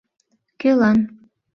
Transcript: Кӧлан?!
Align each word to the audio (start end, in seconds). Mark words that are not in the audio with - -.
Кӧлан?! 0.61 0.97